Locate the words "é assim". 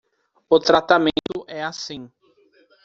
1.47-2.11